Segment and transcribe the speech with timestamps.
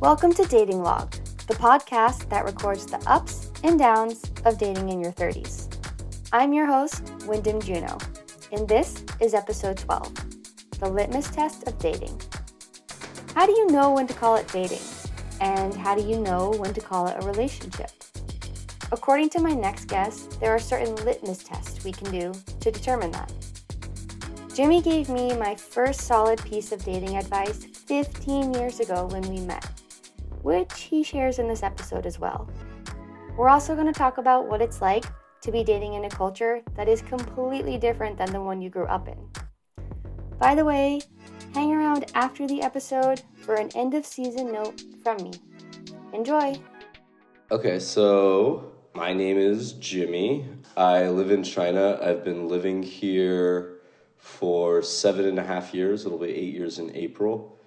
[0.00, 1.10] Welcome to Dating Log,
[1.48, 5.66] the podcast that records the ups and downs of dating in your 30s.
[6.32, 7.98] I'm your host, Wyndham Juno,
[8.52, 10.14] and this is episode 12
[10.78, 12.16] The Litmus Test of Dating.
[13.34, 14.86] How do you know when to call it dating?
[15.40, 17.90] And how do you know when to call it a relationship?
[18.92, 23.10] According to my next guest, there are certain litmus tests we can do to determine
[23.10, 23.32] that.
[24.54, 29.40] Jimmie gave me my first solid piece of dating advice 15 years ago when we
[29.40, 29.64] met,
[30.42, 32.48] which he shares in this episode as well.
[33.36, 35.04] We're also going to talk about what it's like
[35.42, 38.86] to be dating in a culture that is completely different than the one you grew
[38.86, 39.18] up in.
[40.38, 41.00] By the way,
[41.54, 45.32] hang around after the episode for an end of season note from me.
[46.12, 46.60] Enjoy!
[47.50, 50.46] Okay, so my name is Jimmie.
[50.76, 51.98] I live in China.
[52.02, 53.80] I've been living here
[54.16, 56.04] for seven and a half years.
[56.06, 57.57] It'll be eight years in April.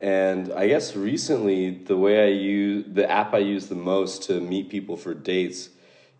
[0.00, 4.40] And I guess recently, the way I use the app I use the most to
[4.40, 5.70] meet people for dates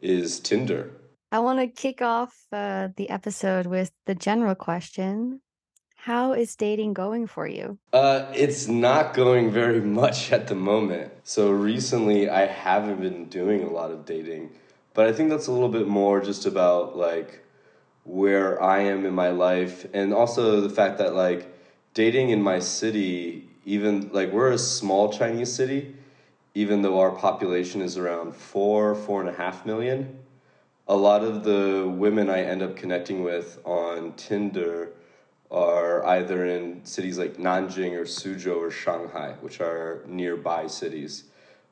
[0.00, 0.90] is Tinder.
[1.30, 5.42] I want to kick off uh, the episode with the general question
[5.94, 7.78] How is dating going for you?
[7.92, 11.12] Uh, it's not going very much at the moment.
[11.22, 14.50] So recently, I haven't been doing a lot of dating,
[14.94, 17.44] but I think that's a little bit more just about like
[18.04, 21.54] where I am in my life, and also the fact that like
[21.92, 25.94] dating in my city, even like we're a small Chinese city,
[26.54, 30.18] even though our population is around four, four and a half million.
[30.86, 34.90] A lot of the women I end up connecting with on Tinder
[35.50, 41.24] are either in cities like Nanjing or Suzhou or Shanghai, which are nearby cities.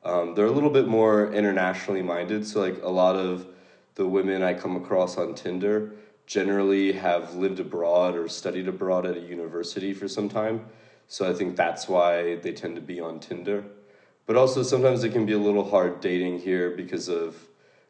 [0.03, 3.47] Um, they're a little bit more internationally minded, so like a lot of
[3.95, 5.91] the women I come across on Tinder
[6.27, 10.65] generally have lived abroad or studied abroad at a university for some time.
[11.07, 13.63] So I think that's why they tend to be on Tinder.
[14.25, 17.35] But also sometimes it can be a little hard dating here because of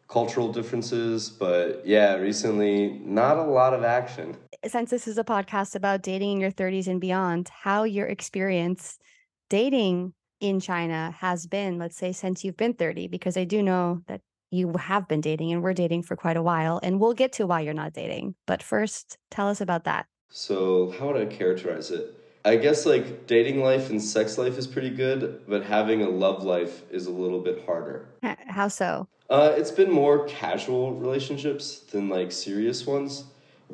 [0.08, 1.30] cultural differences.
[1.30, 4.38] But yeah, recently, not a lot of action.
[4.66, 9.00] Since this is a podcast about dating in your 30s and beyond, how your experience
[9.50, 14.02] dating in China has been, let's say, since you've been 30, because I do know
[14.08, 17.34] that you have been dating and we're dating for quite a while and we'll get
[17.34, 21.26] to why you're not dating but first tell us about that so how would i
[21.26, 26.02] characterize it i guess like dating life and sex life is pretty good but having
[26.02, 28.08] a love life is a little bit harder
[28.48, 33.26] how so uh, it's been more casual relationships than like serious ones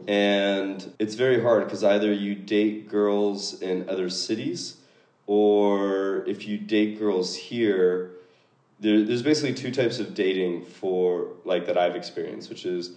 [0.08, 4.78] and it's very hard because either you date girls in other cities
[5.28, 8.14] or if you date girls here
[8.84, 12.92] there, there's basically two types of dating for like that I've experienced, which is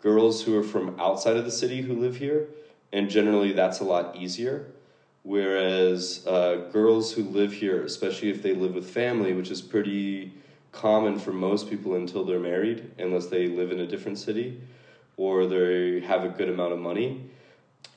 [0.00, 2.48] girls who are from outside of the city who live here,
[2.92, 4.66] and generally that's a lot easier.
[5.22, 10.32] Whereas uh, girls who live here, especially if they live with family, which is pretty
[10.72, 14.60] common for most people until they're married, unless they live in a different city
[15.16, 17.30] or they have a good amount of money,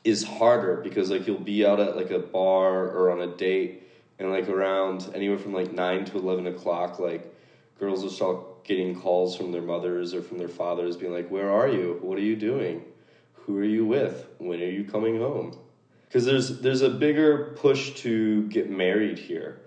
[0.03, 3.81] is harder because like you'll be out at like a bar or on a date
[4.19, 7.33] and like around anywhere from like 9 to 11 o'clock like
[7.79, 11.51] girls will start getting calls from their mothers or from their fathers being like, Where
[11.51, 11.99] are you?
[12.01, 12.83] What are you doing?
[13.33, 14.27] Who are you with?
[14.37, 15.57] When are you coming home?
[16.07, 19.59] Because there's, there's a bigger push to get married here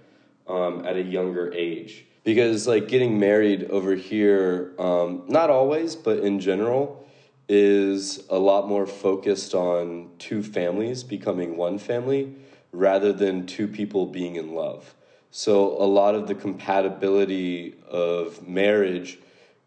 [0.47, 2.05] um, at a younger age.
[2.25, 7.07] Because, like, getting married over here, um, not always, but in general,
[7.49, 12.35] is a lot more focused on two families becoming one family
[12.73, 14.95] rather than two people being in love.
[15.31, 19.19] So a lot of the compatibility of marriage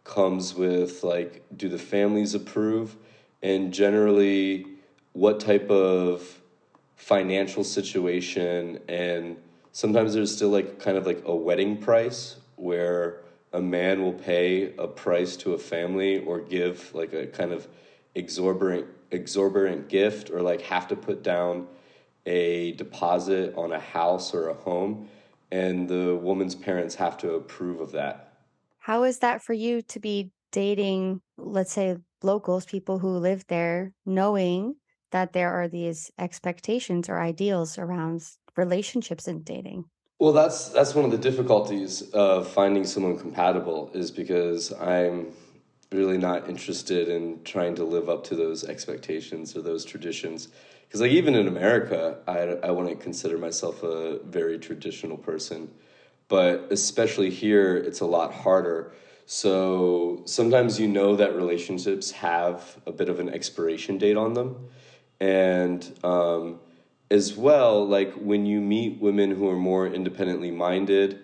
[0.03, 2.95] comes with like do the families approve
[3.43, 4.65] and generally
[5.13, 6.40] what type of
[7.01, 9.35] financial situation and
[9.71, 13.23] sometimes there's still like kind of like a wedding price where
[13.53, 17.67] a man will pay a price to a family or give like a kind of
[18.13, 21.67] exorbitant exorbitant gift or like have to put down
[22.27, 25.09] a deposit on a house or a home
[25.51, 28.43] and the woman's parents have to approve of that.
[28.77, 33.91] How is that for you to be dating, let's say, locals, people who live there,
[34.05, 34.75] knowing
[35.11, 38.23] that there are these expectations or ideals around
[38.57, 39.85] relationships and dating?
[40.19, 45.33] Well, that's that's one of the difficulties of finding someone compatible is because I'm
[45.91, 50.49] really not interested in trying to live up to those expectations or those traditions
[50.83, 55.73] because like even in America, I I wouldn't consider myself a very traditional person,
[56.27, 58.93] but especially here, it's a lot harder.
[59.25, 64.69] So sometimes you know that relationships have a bit of an expiration date on them,
[65.21, 66.59] and um,
[67.11, 71.19] as well, like when you meet women who are more independently minded,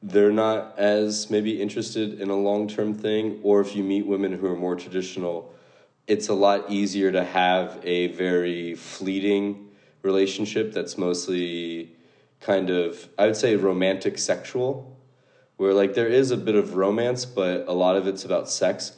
[0.00, 4.32] they're not as maybe interested in a long term thing, or if you meet women
[4.32, 5.52] who are more traditional,
[6.06, 9.68] it's a lot easier to have a very fleeting
[10.02, 11.96] relationship that's mostly
[12.38, 14.96] kind of, I would say, romantic sexual,
[15.56, 18.92] where like there is a bit of romance, but a lot of it's about sex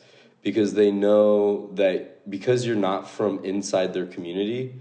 [0.45, 4.75] because they know that because you're not from inside their community,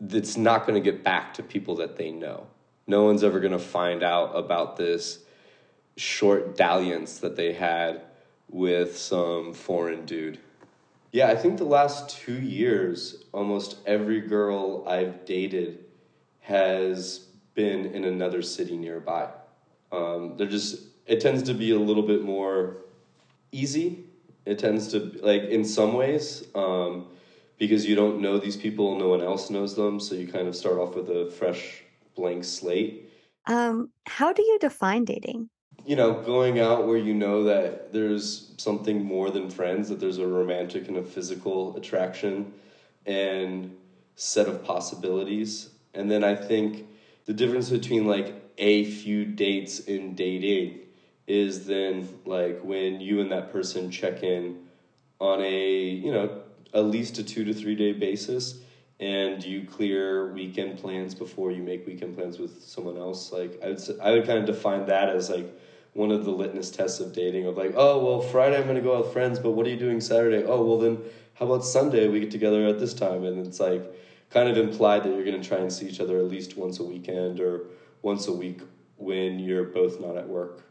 [0.00, 2.46] it's not going to get back to people that they know.
[2.86, 5.20] No one's ever going to find out about this
[5.96, 8.00] short dalliance that they had
[8.48, 10.38] with some foreign dude.
[11.12, 15.84] Yeah, I think the last two years, almost every girl I've dated
[16.40, 19.28] has been in another city nearby.
[19.92, 22.78] Um, they're just, it tends to be a little bit more
[23.52, 24.01] easy.
[24.44, 27.06] It tends to, like, in some ways, um,
[27.58, 30.56] because you don't know these people, no one else knows them, so you kind of
[30.56, 31.82] start off with a fresh
[32.16, 33.08] blank slate.
[33.46, 35.48] Um, how do you define dating?
[35.84, 40.18] You know, going out where you know that there's something more than friends, that there's
[40.18, 42.52] a romantic and a physical attraction
[43.06, 43.76] and
[44.14, 45.70] set of possibilities.
[45.94, 46.86] And then I think
[47.26, 50.80] the difference between like a few dates in dating
[51.26, 54.58] is then like when you and that person check in
[55.20, 56.42] on a, you know,
[56.74, 58.56] at least a two to three day basis
[59.00, 63.68] and you clear weekend plans before you make weekend plans with someone else like i
[63.68, 65.52] would i would kind of define that as like
[65.92, 68.80] one of the litmus tests of dating of like oh well friday i'm going to
[68.80, 70.44] go out with friends but what are you doing saturday?
[70.44, 70.98] Oh well then
[71.34, 73.24] how about sunday we get together at this time?
[73.24, 73.82] And it's like
[74.30, 76.78] kind of implied that you're going to try and see each other at least once
[76.78, 77.66] a weekend or
[78.02, 78.60] once a week
[78.96, 80.62] when you're both not at work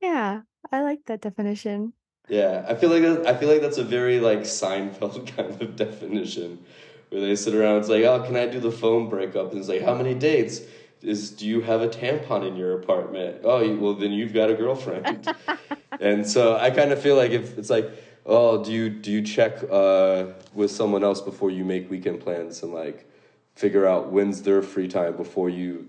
[0.00, 0.42] yeah
[0.72, 1.92] i like that definition
[2.28, 6.64] yeah, I feel like I feel like that's a very like Seinfeld kind of definition,
[7.08, 7.78] where they sit around.
[7.78, 9.50] It's like, oh, can I do the phone breakup?
[9.50, 10.60] And it's like, how many dates?
[11.00, 13.42] Is do you have a tampon in your apartment?
[13.44, 15.32] Oh, well then you've got a girlfriend.
[16.00, 17.88] and so I kind of feel like if it's like,
[18.26, 22.62] oh, do you do you check uh, with someone else before you make weekend plans
[22.64, 23.08] and like
[23.54, 25.88] figure out when's their free time before you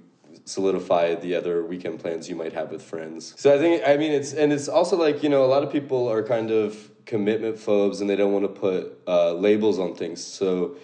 [0.49, 3.33] solidify the other weekend plans you might have with friends.
[3.37, 5.71] So I think I mean it's and it's also like you know a lot of
[5.71, 9.95] people are kind of commitment phobes and they don't want to put uh, labels on
[9.95, 10.23] things.
[10.23, 10.75] So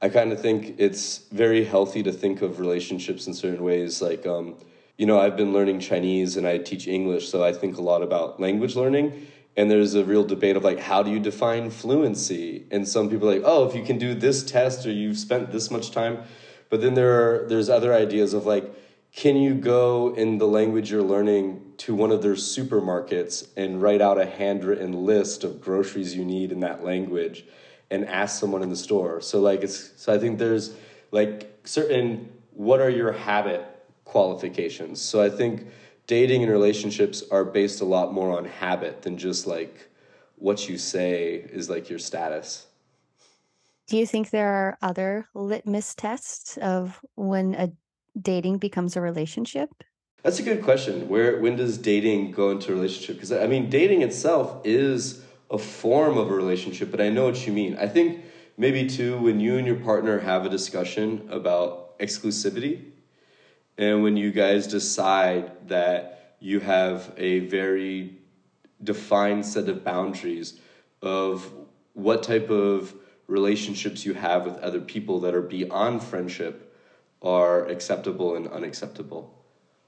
[0.00, 4.02] I kind of think it's very healthy to think of relationships in certain ways.
[4.02, 4.56] Like um,
[4.98, 8.02] you know I've been learning Chinese and I teach English, so I think a lot
[8.02, 9.26] about language learning.
[9.56, 12.66] And there's a real debate of like how do you define fluency?
[12.70, 15.52] And some people are like, oh, if you can do this test or you've spent
[15.52, 16.24] this much time.
[16.70, 18.64] But then there are there's other ideas of like
[19.14, 24.00] can you go in the language you're learning to one of their supermarkets and write
[24.00, 27.44] out a handwritten list of groceries you need in that language
[27.90, 29.20] and ask someone in the store?
[29.20, 30.74] So like it's so i think there's
[31.12, 33.64] like certain what are your habit
[34.04, 35.00] qualifications?
[35.00, 35.68] So i think
[36.08, 39.88] dating and relationships are based a lot more on habit than just like
[40.36, 42.66] what you say is like your status.
[43.86, 47.70] Do you think there are other litmus tests of when a
[48.20, 49.70] dating becomes a relationship?
[50.22, 51.08] That's a good question.
[51.08, 53.16] Where when does dating go into a relationship?
[53.16, 57.46] Because I mean, dating itself is a form of a relationship, but I know what
[57.46, 57.76] you mean.
[57.76, 58.24] I think
[58.56, 62.84] maybe too when you and your partner have a discussion about exclusivity,
[63.76, 68.16] and when you guys decide that you have a very
[68.82, 70.58] defined set of boundaries
[71.02, 71.50] of
[71.92, 72.94] what type of
[73.26, 76.63] relationships you have with other people that are beyond friendship
[77.24, 79.34] are acceptable and unacceptable.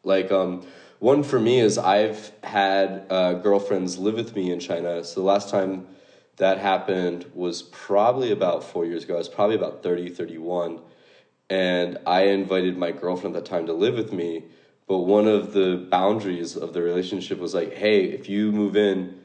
[0.02, 0.66] Like um,
[0.98, 5.04] one for me is I've had uh, girlfriends live with me in China.
[5.04, 5.88] So the last time
[6.36, 9.14] that happened was probably about four years ago.
[9.14, 10.80] I was probably about 30, 31.
[11.48, 14.44] And I invited my girlfriend at the time to live with me.
[14.88, 19.20] But one of the boundaries of the relationship was like, hey, if you move in,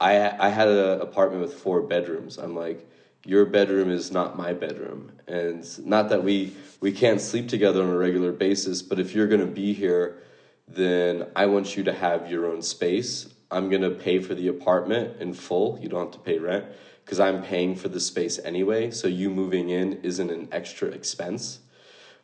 [0.00, 2.36] I, I had an apartment with four bedrooms.
[2.36, 2.88] I'm like,
[3.24, 5.12] your bedroom is not my bedroom.
[5.26, 9.26] And not that we we can't sleep together on a regular basis but if you're
[9.26, 10.22] going to be here
[10.66, 13.28] then i want you to have your own space.
[13.50, 15.78] I'm going to pay for the apartment in full.
[15.80, 16.64] You don't have to pay rent
[17.04, 18.90] because i'm paying for the space anyway.
[18.90, 21.60] So you moving in isn't an extra expense.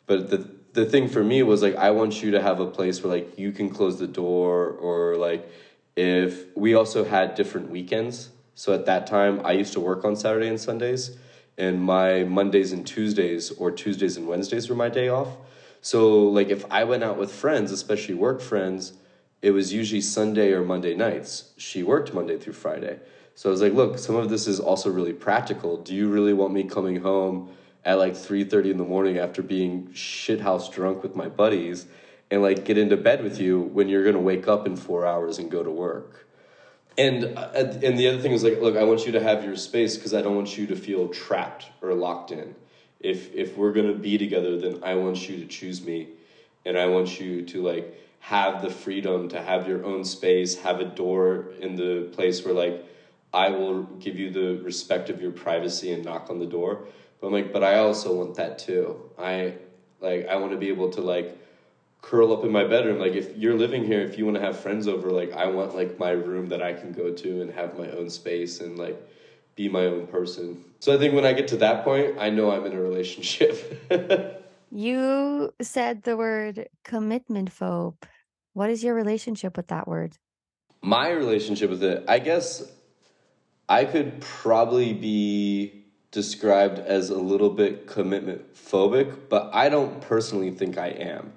[0.06, 3.02] But the the thing for me was like i want you to have a place
[3.02, 5.50] where like you can close the door or like
[5.96, 10.16] if we also had different weekends so at that time, I used to work on
[10.16, 11.16] Saturday and Sundays,
[11.58, 15.28] and my Mondays and Tuesdays or Tuesdays and Wednesdays were my day off.
[15.82, 18.94] So like if I went out with friends, especially work friends,
[19.42, 21.52] it was usually Sunday or Monday nights.
[21.56, 22.98] She worked Monday through Friday.
[23.34, 25.78] So I was like, look, some of this is also really practical.
[25.78, 27.50] Do you really want me coming home
[27.84, 31.86] at like 3:30 in the morning after being shithouse drunk with my buddies
[32.30, 35.06] and like get into bed with you when you're going to wake up in 4
[35.06, 36.26] hours and go to work.
[37.00, 39.56] And uh, and the other thing is like look, I want you to have your
[39.56, 42.54] space cuz I don't want you to feel trapped or locked in.
[43.12, 46.08] If if we're to be together, then I want you to choose me
[46.66, 47.86] and I want you to like
[48.34, 52.52] have the freedom to have your own space, have a door in the place where
[52.52, 52.76] like
[53.32, 56.72] I will give you the respect of your privacy and knock on the door.
[57.18, 58.84] But I'm like, but I also want that too.
[59.16, 59.54] I
[60.00, 61.28] like I want to be able to like
[62.02, 62.98] curl up in my bedroom.
[62.98, 65.74] Like if you're living here, if you want to have friends over, like I want
[65.74, 69.00] like my room that I can go to and have my own space and like
[69.54, 70.64] be my own person.
[70.80, 74.36] So I think when I get to that point, I know I'm in a relationship.
[74.72, 77.96] You said the word commitment phobe.
[78.52, 80.16] What is your relationship with that word?
[80.80, 82.70] My relationship with it, I guess
[83.68, 90.50] I could probably be described as a little bit commitment phobic, but I don't personally
[90.52, 91.32] think I am.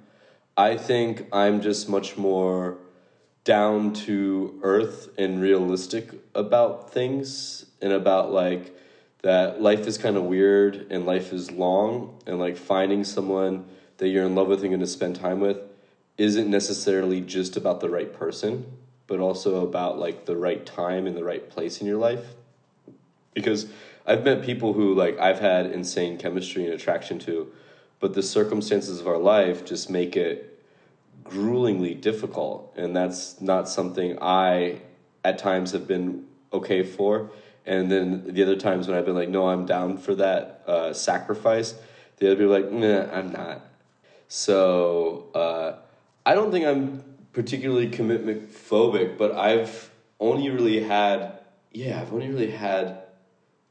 [0.55, 2.77] I think I'm just much more
[3.43, 8.77] down to earth and realistic about things and about like
[9.23, 13.65] that life is kind of weird and life is long and like finding someone
[13.97, 15.57] that you're in love with and going to spend time with
[16.17, 18.65] isn't necessarily just about the right person
[19.07, 22.25] but also about like the right time and the right place in your life.
[23.33, 23.65] Because
[24.05, 27.51] i've met people who like i've had insane chemistry and attraction to
[28.03, 30.61] but the circumstances of our life just make it
[31.23, 34.77] gruelingly difficult and that's not something i
[35.23, 37.31] at times have been okay for
[37.65, 40.93] and then the other times when I've been like, no, I'm down for that uh,
[40.93, 41.75] sacrifice,
[42.17, 43.65] the other people are like, nah, I'm not.
[44.27, 45.75] So uh,
[46.25, 51.39] I don't think I'm particularly commitment phobic, but I've only really had,
[51.71, 53.03] yeah, I've only really had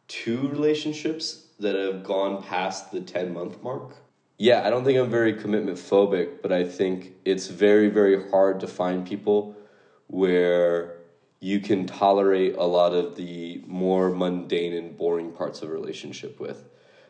[0.08, 3.96] two relationships that have gone past the 10 month mark.
[4.42, 8.58] Yeah, I don't think I'm very commitment phobic, but I think it's very, very hard
[8.58, 9.54] to find people
[10.08, 10.96] where
[11.38, 16.40] you can tolerate a lot of the more mundane and boring parts of a relationship
[16.40, 16.64] with.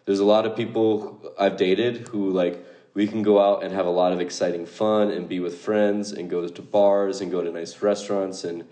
[0.04, 2.62] There's a lot of people I've dated who like
[2.92, 6.12] we can go out and have a lot of exciting fun and be with friends
[6.12, 8.66] and go to bars and go to nice restaurants and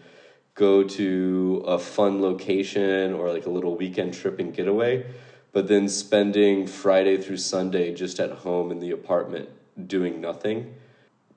[0.54, 5.06] go to a fun location or like a little weekend trip and getaway
[5.52, 9.48] but then spending Friday through Sunday just at home in the apartment
[9.88, 10.74] doing nothing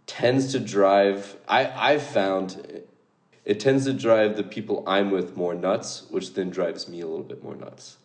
[0.05, 2.83] tends to drive I I've found
[3.45, 7.07] it tends to drive the people I'm with more nuts, which then drives me a
[7.07, 7.97] little bit more nuts.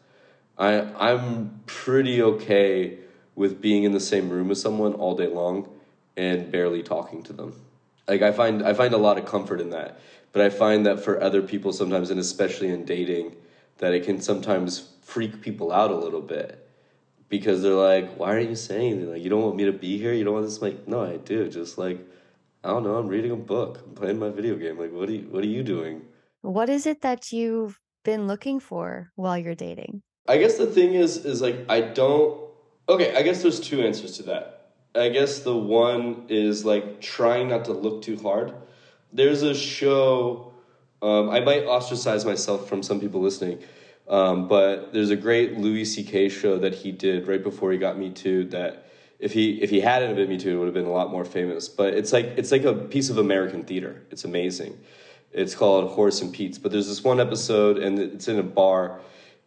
[0.57, 2.99] I I'm pretty okay
[3.35, 5.69] with being in the same room with someone all day long
[6.17, 7.61] and barely talking to them.
[8.09, 10.00] Like I find I find a lot of comfort in that.
[10.33, 13.35] But I find that for other people sometimes and especially in dating
[13.79, 16.69] that it can sometimes freak people out a little bit
[17.29, 19.12] because they're like, "Why are you saying anything?
[19.12, 20.12] Like you don't want me to be here?
[20.12, 21.49] You don't want this?" I'm like, no, I do.
[21.49, 21.99] Just like
[22.62, 22.97] I don't know.
[22.97, 23.81] I'm reading a book.
[23.87, 24.79] I'm playing my video game.
[24.79, 26.03] Like, what are you, what are you doing?
[26.43, 30.03] What is it that you've been looking for while you're dating?
[30.29, 32.38] I guess the thing is, is like I don't.
[32.88, 34.73] Okay, I guess there's two answers to that.
[34.95, 38.53] I guess the one is like trying not to look too hard.
[39.12, 40.53] There's a show.
[41.00, 43.62] Um, I might ostracize myself from some people listening,
[44.09, 46.29] um, but there's a great Louis C.K.
[46.29, 48.87] show that he did right before he got Me Too that
[49.19, 51.25] if he if he hadn't been Me Too, it would have been a lot more
[51.25, 51.69] famous.
[51.69, 54.03] But it's like it's like a piece of American theater.
[54.11, 54.79] It's amazing.
[55.33, 56.59] It's called Horace and Pete's.
[56.59, 59.00] But there's this one episode, and it's in a bar,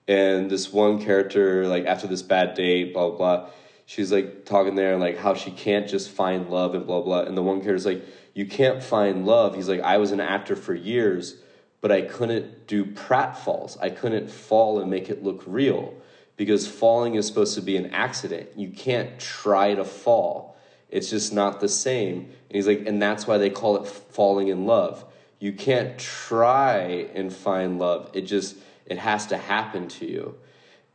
[0.07, 3.17] and this one character, like after this bad date, blah blah.
[3.17, 3.49] blah
[3.91, 7.21] she's like talking there like how she can't just find love and blah blah.
[7.23, 9.53] And the one character's like, you can't find love.
[9.53, 11.35] He's like, I was an actor for years,
[11.81, 13.77] but I couldn't do pratfalls.
[13.81, 15.93] I couldn't fall and make it look real
[16.37, 18.49] because falling is supposed to be an accident.
[18.55, 20.57] You can't try to fall.
[20.89, 22.19] It's just not the same.
[22.19, 25.05] And he's like, and that's why they call it falling in love.
[25.39, 28.11] You can't try and find love.
[28.13, 30.35] It just it has to happen to you.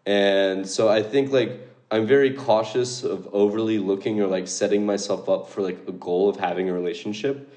[0.05, 5.29] And so I think like I'm very cautious of overly looking or like setting myself
[5.29, 7.53] up for like a goal of having a relationship.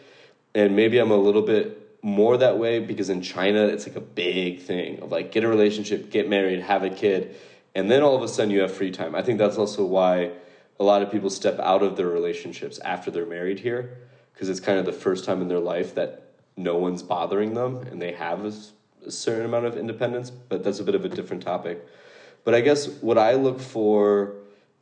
[0.55, 4.01] And maybe I'm a little bit more that way because in China it's like a
[4.01, 7.35] big thing of like get a relationship, get married, have a kid
[7.75, 9.15] and then all of a sudden you have free time.
[9.15, 10.31] I think that's also why
[10.79, 13.97] a lot of people step out of their relationships after they're married here
[14.33, 17.77] because it's kind of the first time in their life that no one's bothering them
[17.87, 18.53] and they have a,
[19.05, 21.85] a, certain amount of independence, but that's a bit of a different topic.
[22.43, 24.33] But I guess what I look for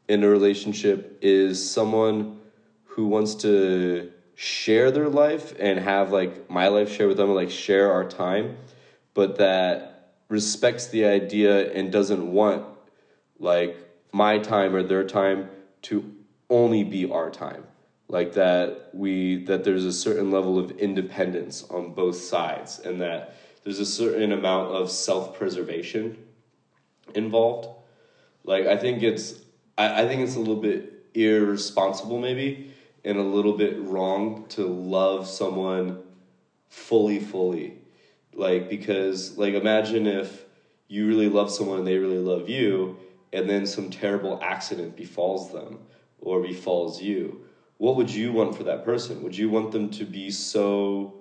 [0.08, 2.40] in a relationship is someone
[2.86, 7.50] who wants to share their life and have like my life share with them, like
[7.50, 8.56] share our time,
[9.16, 12.64] but that respects the idea and doesn't want
[13.40, 13.76] like
[14.14, 15.50] my time or their time
[15.82, 16.14] to
[16.50, 17.64] only be our time.
[18.10, 23.36] like that we that there's a certain level of independence on both sides and that
[23.64, 26.18] there's a certain amount of self-preservation
[27.16, 27.68] involved
[28.46, 29.26] like i think it's
[29.78, 32.72] I, I think it's a little bit irresponsible maybe
[33.08, 36.04] and a little bit wrong to love someone
[36.70, 37.74] fully fully
[38.34, 40.46] like because like imagine if
[40.88, 42.98] you really love someone and they really love you
[43.34, 45.80] and then some terrible accident befalls them
[46.20, 47.42] or befalls you
[47.78, 49.22] what would you want for that person?
[49.22, 51.14] Would you want them to be so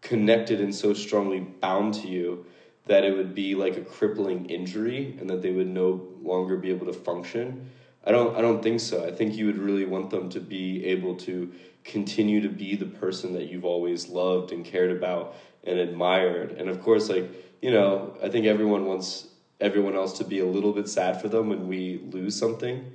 [0.00, 2.44] connected and so strongly bound to you
[2.86, 6.70] that it would be like a crippling injury and that they would no longer be
[6.70, 7.68] able to function?
[8.04, 9.04] I don't I don't think so.
[9.06, 11.52] I think you would really want them to be able to
[11.84, 16.52] continue to be the person that you've always loved and cared about and admired.
[16.52, 17.30] And of course like,
[17.60, 19.28] you know, I think everyone wants
[19.60, 22.92] everyone else to be a little bit sad for them when we lose something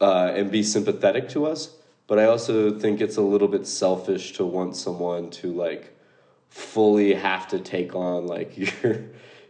[0.00, 1.70] uh, and be sympathetic to us
[2.10, 5.96] but I also think it's a little bit selfish to want someone to like
[6.48, 9.04] fully have to take on like your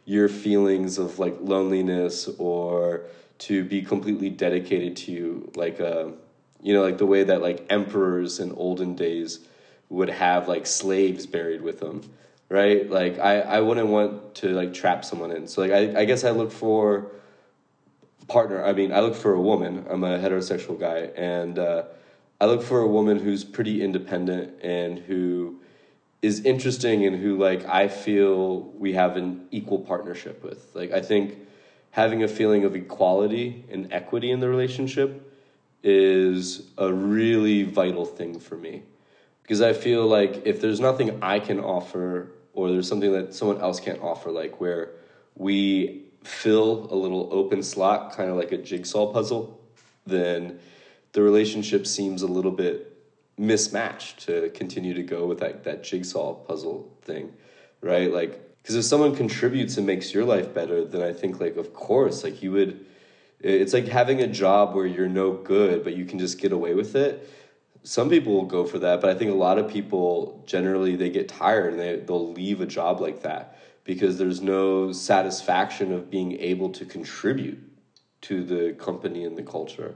[0.04, 3.07] your feelings of like loneliness or
[3.40, 6.06] to be completely dedicated to you like uh
[6.62, 9.40] you know like the way that like emperors in olden days
[9.88, 12.02] would have like slaves buried with them
[12.49, 12.90] right?
[12.90, 15.47] Like i i wouldn't want to like trap someone in.
[15.49, 17.12] So like i, I guess i look for
[18.28, 19.87] partner i mean i look for a woman.
[19.88, 21.85] I'm a heterosexual guy and uh
[22.40, 25.61] I look for a woman who's pretty independent and who
[26.23, 30.75] is interesting and who like I feel we have an equal partnership with.
[30.75, 31.38] Like I think
[31.90, 35.26] having a feeling of equality and equity in the relationship
[35.82, 38.82] is a really vital thing for me.
[39.42, 43.61] Because I feel like if there's nothing I can offer or there's something that someone
[43.61, 44.90] else can't offer like where
[45.35, 49.61] we fill a little open slot kind of like a jigsaw puzzle,
[50.06, 50.58] then
[51.12, 52.86] the relationship seems a little bit
[53.38, 57.32] mismatched to continue to go with that, that jigsaw puzzle thing,
[57.80, 58.12] right?
[58.12, 61.73] Like, because if someone contributes and makes your life better, then I think, like, of
[61.73, 62.84] course, like, you would,
[63.40, 66.75] it's like having a job where you're no good, but you can just get away
[66.75, 67.28] with it.
[67.82, 71.08] Some people will go for that, but I think a lot of people generally they
[71.08, 76.10] get tired and they, they'll leave a job like that because there's no satisfaction of
[76.10, 77.58] being able to contribute
[78.20, 79.94] to the company and the culture.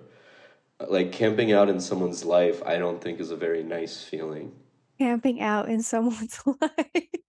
[0.89, 4.53] Like camping out in someone's life i don't think is a very nice feeling.
[4.99, 7.24] Camping out in someone's life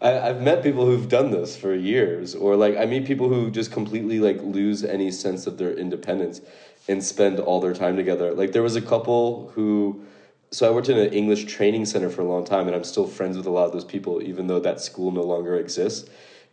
[0.00, 3.50] I, i've met people who've done this for years or like i meet people who
[3.50, 6.40] just completely like lose any sense of their independence
[6.88, 10.02] and spend all their time together like there was a couple who
[10.50, 13.06] so i worked in an english training center for a long time and i'm still
[13.06, 16.08] friends with a lot of those people even though that school no longer exists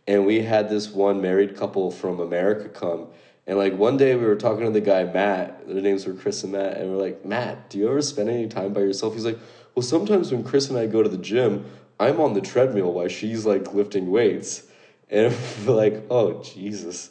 [0.05, 3.07] and we had this one married couple from america come
[3.47, 5.67] and like one day we were talking to the guy Matt.
[5.67, 8.47] Their names were Chris and Matt, and we're like, Matt, do you ever spend any
[8.47, 9.15] time by yourself?
[9.15, 9.39] He's like,
[9.73, 11.65] well, sometimes when Chris and I go to the gym,
[11.99, 14.63] I'm on the treadmill while she's like lifting weights,
[15.09, 15.35] and
[15.65, 17.09] like, oh Jesus,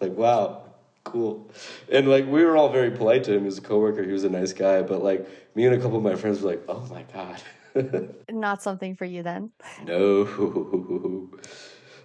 [0.00, 0.62] like wow,
[1.04, 1.50] cool.
[1.90, 3.40] And like we were all very polite to him.
[3.40, 4.02] He was a coworker.
[4.02, 4.82] He was a nice guy.
[4.82, 7.42] But like me and a couple of my friends were like, oh my god.
[8.30, 9.52] Not something for you then.
[9.84, 11.30] No.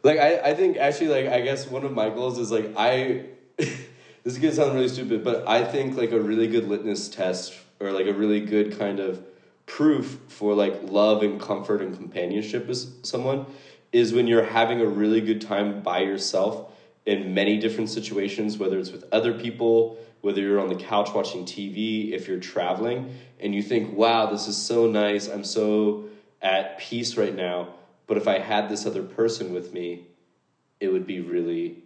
[0.04, 3.26] like I, I think actually like I guess one of my goals is like I
[3.58, 3.88] this
[4.24, 7.92] is gonna sound really stupid, but I think like a really good litmus test or
[7.92, 9.26] like a really good kind of
[9.72, 13.46] proof for like love and comfort and companionship with someone
[13.94, 16.74] is when you're having a really good time by yourself
[17.06, 21.46] in many different situations, whether it's with other people, whether you're on the couch watching
[21.46, 26.10] TV, if you're traveling, and you think, wow, this is so nice, I'm so
[26.42, 27.70] at peace right now.
[28.08, 30.06] But if I had this other person with me,
[30.82, 31.78] it would be really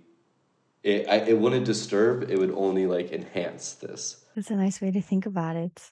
[0.82, 2.32] it I, it wouldn't disturb.
[2.32, 4.26] It would only like enhance this.
[4.36, 5.92] That's a nice way to think about it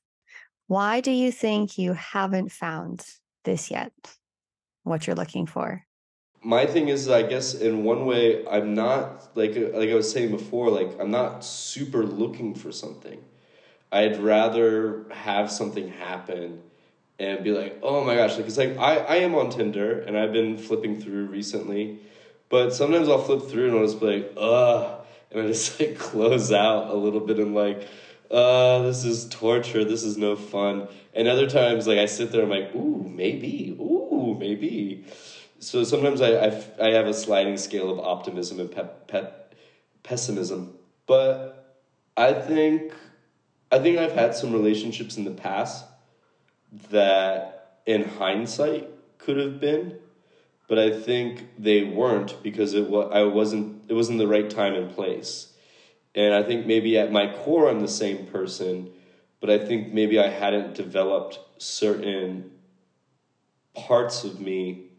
[0.74, 3.06] why do you think you haven't found
[3.44, 3.94] this yet
[4.84, 5.86] what you're looking for
[6.44, 10.12] my thing is i guess in one way i'm not like uh, like i was
[10.12, 13.20] saying before like i'm not super looking for something
[13.92, 16.62] i'd rather have something happen
[17.20, 20.34] and be like oh my gosh like like i i am on tinder and i've
[20.34, 22.00] been flipping through recently
[22.54, 25.00] but sometimes I'll flip through and I'll just be like, ugh.
[25.32, 27.88] And I just like close out a little bit and like,
[28.34, 29.86] uh, this is torture.
[29.86, 30.88] This is no fun.
[31.14, 35.06] And other times, like I sit there, I'm like, ooh, maybe, ooh, maybe.
[35.60, 39.56] So sometimes I, I, I have a sliding scale of optimism and pep,
[40.04, 40.74] pessimism.
[41.06, 41.80] But
[42.18, 42.94] I think,
[43.72, 45.86] I think I've had some relationships in the past
[46.90, 50.00] that, in hindsight, could have been
[50.68, 54.74] but I think they weren't because it was I wasn't it wasn't the right time
[54.74, 55.53] and place.
[56.16, 58.92] And I think maybe at my core I'm the same person,
[59.40, 62.52] but I think maybe I hadn't developed certain
[63.74, 64.90] parts of me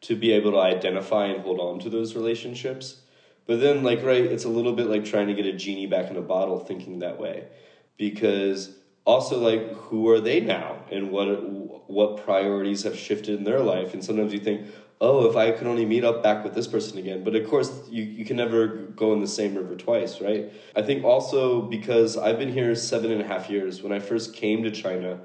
[0.00, 3.00] to be able to identify and hold on to those relationships.
[3.46, 6.10] But then, like, right, it's a little bit like trying to get a genie back
[6.10, 7.46] in a bottle thinking that way.
[7.96, 10.84] Because also, like, who are they now?
[10.90, 11.26] And what,
[11.88, 13.94] what priorities have shifted in their life?
[13.94, 14.66] And sometimes you think,
[15.00, 17.22] oh, if I could only meet up back with this person again.
[17.22, 20.52] But of course, you, you can never go in the same river twice, right?
[20.74, 23.82] I think also because I've been here seven and a half years.
[23.82, 25.20] When I first came to China,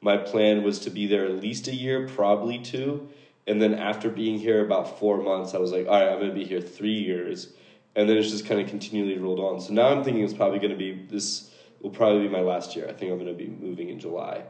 [0.00, 3.08] my plan was to be there at least a year, probably two.
[3.48, 6.30] And then after being here about four months, I was like, all right, I'm going
[6.30, 7.52] to be here three years.
[7.94, 9.60] And then it's just kind of continually rolled on.
[9.60, 12.76] So now I'm thinking it's probably going to be this will probably be my last
[12.76, 12.86] year.
[12.88, 14.44] I think I'm going to be moving in July.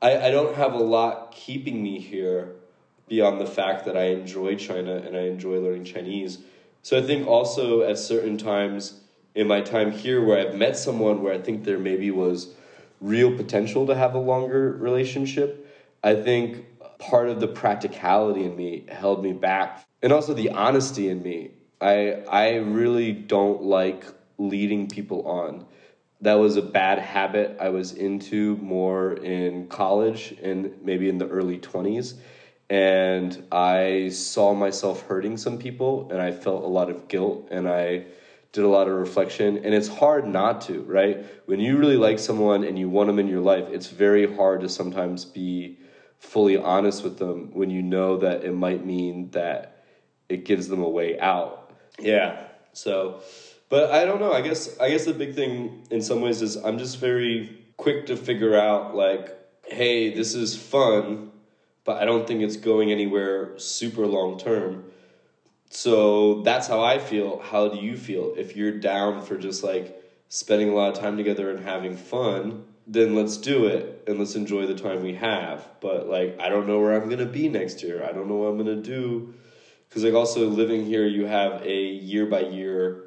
[0.00, 2.54] I, I don't have a lot keeping me here
[3.08, 6.38] beyond the fact that I enjoy China and I enjoy learning Chinese.
[6.82, 9.00] So I think also at certain times
[9.34, 12.54] in my time here where I've met someone where I think there maybe was
[13.00, 15.66] real potential to have a longer relationship,
[16.02, 16.64] I think
[16.98, 19.86] part of the practicality in me held me back.
[20.02, 21.52] And also the honesty in me.
[21.80, 24.04] I I really don't like
[24.38, 25.66] leading people on.
[26.20, 31.28] That was a bad habit I was into more in college and maybe in the
[31.28, 32.14] early 20s
[32.70, 37.68] and I saw myself hurting some people and I felt a lot of guilt and
[37.68, 38.04] I
[38.52, 41.24] did a lot of reflection and it's hard not to, right?
[41.46, 44.60] When you really like someone and you want them in your life, it's very hard
[44.62, 45.78] to sometimes be
[46.18, 49.84] fully honest with them when you know that it might mean that
[50.28, 51.72] it gives them a way out.
[51.98, 52.44] Yeah.
[52.72, 53.22] So
[53.70, 54.32] but I don't know.
[54.32, 58.06] I guess I guess the big thing in some ways is I'm just very quick
[58.06, 61.30] to figure out like hey, this is fun
[61.88, 64.84] but I don't think it's going anywhere super long term.
[65.70, 67.40] So that's how I feel.
[67.40, 68.34] How do you feel?
[68.36, 69.98] If you're down for just like
[70.28, 74.34] spending a lot of time together and having fun, then let's do it and let's
[74.34, 75.66] enjoy the time we have.
[75.80, 78.04] But like, I don't know where I'm gonna be next year.
[78.04, 79.32] I don't know what I'm gonna do.
[79.88, 83.04] Because like, also living here, you have a year by year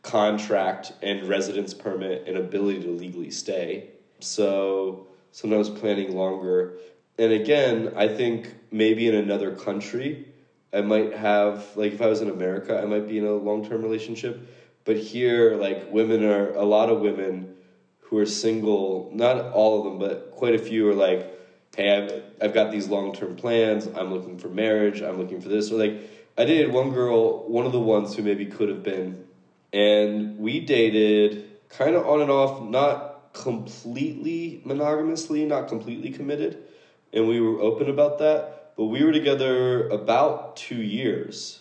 [0.00, 3.90] contract and residence permit and ability to legally stay.
[4.20, 6.78] So sometimes planning longer
[7.18, 10.26] and again, I think maybe in another country,
[10.72, 13.68] I might have like if I was in America, I might be in a long
[13.68, 14.48] term relationship.
[14.84, 17.56] But here, like women are a lot of women
[17.98, 19.10] who are single.
[19.12, 21.36] Not all of them, but quite a few are like,
[21.76, 23.86] "Hey, I've I've got these long term plans.
[23.86, 25.02] I'm looking for marriage.
[25.02, 26.00] I'm looking for this." Or like,
[26.38, 29.26] I dated one girl, one of the ones who maybe could have been,
[29.72, 36.64] and we dated kind of on and off, not completely monogamously, not completely committed
[37.12, 38.72] and we were open about that.
[38.76, 41.60] But we were together about two years,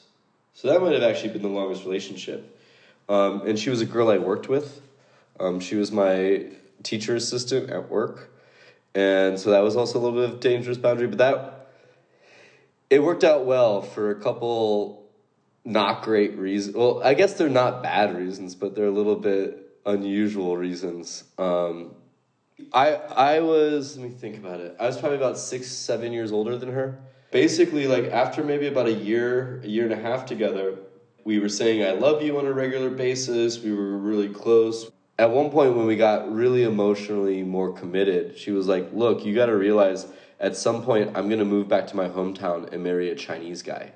[0.53, 2.57] so that might have actually been the longest relationship.
[3.09, 4.81] Um, and she was a girl I worked with.
[5.39, 6.45] Um, she was my
[6.83, 8.31] teacher assistant at work,
[8.95, 11.07] and so that was also a little bit of dangerous boundary.
[11.07, 11.59] But that
[12.89, 14.99] it worked out well for a couple
[15.65, 16.75] not great reasons.
[16.75, 21.23] Well, I guess they're not bad reasons, but they're a little bit unusual reasons.
[21.37, 21.95] Um,
[22.73, 24.75] I I was let me think about it.
[24.79, 26.99] I was probably about six, seven years older than her.
[27.31, 30.77] Basically, like after maybe about a year, a year and a half together,
[31.23, 33.59] we were saying I love you on a regular basis.
[33.59, 34.91] We were really close.
[35.17, 39.35] At one point when we got really emotionally more committed, she was like, Look, you
[39.35, 40.07] gotta realize
[40.39, 43.91] at some point I'm gonna move back to my hometown and marry a Chinese guy.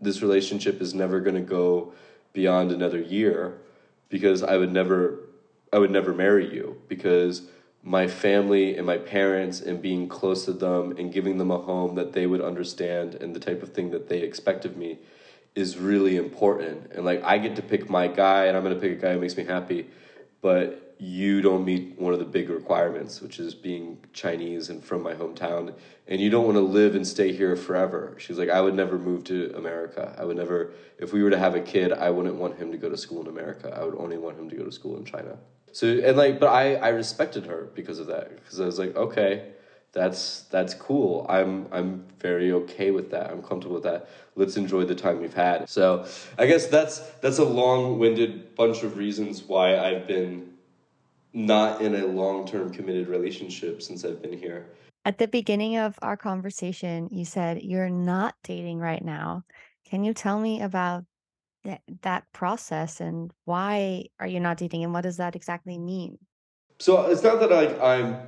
[0.00, 1.92] This relationship is never gonna go
[2.32, 3.58] beyond another year
[4.08, 5.20] because I would never
[5.72, 7.42] I would never marry you because
[7.86, 11.94] my family and my parents and being close to them and giving them a home
[11.94, 14.98] that they would understand and the type of thing that they expect of me
[15.54, 16.90] is really important.
[16.92, 19.20] And like I get to pick my guy and I'm gonna pick a guy who
[19.20, 19.86] makes me happy,
[20.42, 25.00] but you don't meet one of the big requirements, which is being Chinese and from
[25.00, 25.72] my hometown.
[26.08, 28.16] And you don't want to live and stay here forever.
[28.18, 30.14] She's like, I would never move to America.
[30.18, 32.78] I would never, if we were to have a kid, I wouldn't want him to
[32.78, 33.76] go to school in America.
[33.78, 35.36] I would only want him to go to school in China.
[35.76, 38.96] So and like, but I I respected her because of that because I was like,
[38.96, 39.52] okay,
[39.92, 41.26] that's that's cool.
[41.28, 43.30] I'm I'm very okay with that.
[43.30, 44.08] I'm comfortable with that.
[44.36, 45.68] Let's enjoy the time we've had.
[45.68, 46.06] So
[46.38, 50.54] I guess that's that's a long-winded bunch of reasons why I've been
[51.34, 54.64] not in a long-term committed relationship since I've been here.
[55.04, 59.44] At the beginning of our conversation, you said you're not dating right now.
[59.84, 61.04] Can you tell me about
[62.02, 66.18] that process and why are you not dating and what does that exactly mean?
[66.78, 68.18] So it's not that like I'm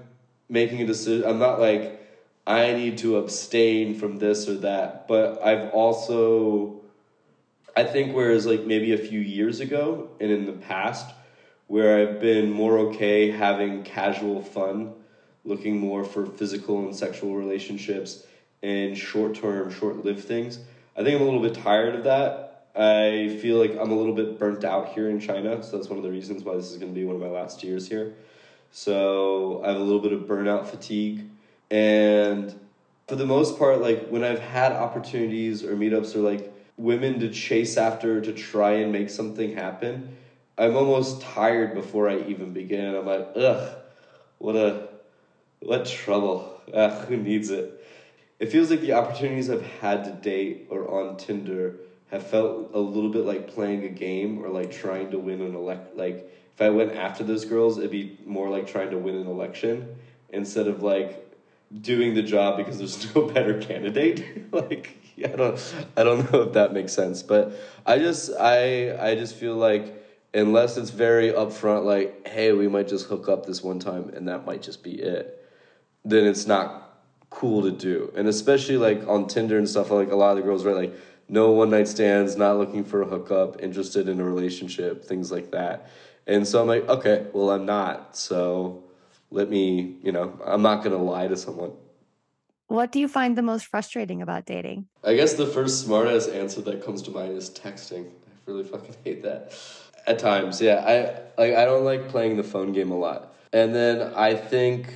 [0.49, 1.29] making a decision.
[1.29, 2.01] I'm not like
[2.47, 6.81] I need to abstain from this or that, but I've also
[7.77, 11.15] I think whereas like maybe a few years ago and in the past
[11.69, 14.95] where I've been more okay having casual fun,
[15.45, 18.27] looking more for physical and sexual relationships
[18.63, 20.59] and short term, short lived things.
[20.97, 22.48] I think I'm a little bit tired of that.
[22.79, 25.99] I feel like I'm a little bit burnt out here in China, so that's one
[25.99, 28.15] of the reasons why this is going to be one of my last years here.
[28.71, 31.29] So I have a little bit of burnout fatigue.
[31.73, 32.55] And
[33.09, 37.31] for the most part, like when I've had opportunities or meetups or like women to
[37.31, 40.17] chase after to try and make something happen,
[40.57, 42.95] I'm almost tired before I even begin.
[42.95, 43.77] I'm like, ugh,
[44.39, 44.89] what a,
[45.59, 46.61] what trouble.
[46.73, 47.85] Ugh, who needs it?
[48.39, 52.79] It feels like the opportunities I've had to date or on Tinder have felt a
[52.79, 55.97] little bit like playing a game or like trying to win an elect.
[55.97, 59.27] Like if I went after those girls, it'd be more like trying to win an
[59.27, 59.97] election
[60.31, 61.25] instead of like
[61.83, 64.53] doing the job because there's no better candidate.
[64.53, 67.53] like I don't I don't know if that makes sense, but
[67.85, 69.95] I just I I just feel like
[70.33, 74.29] unless it's very upfront like hey, we might just hook up this one time and
[74.29, 75.35] that might just be it.
[76.05, 76.89] Then it's not
[77.31, 78.11] cool to do.
[78.17, 80.95] And especially like on Tinder and stuff like a lot of the girls write like
[81.29, 85.51] no one night stands, not looking for a hookup, interested in a relationship, things like
[85.51, 85.91] that.
[86.27, 88.17] And so I'm like, okay, well I'm not.
[88.17, 88.85] So
[89.31, 91.73] let me, you know, I'm not going to lie to someone.
[92.69, 94.89] What do you find the most frustrating about dating?
[95.03, 98.07] I guess the first smartass answer that comes to mind is texting.
[98.07, 99.55] I really fucking hate that.
[100.07, 100.85] At times, yeah.
[100.87, 103.35] I like I don't like playing the phone game a lot.
[103.53, 104.95] And then I think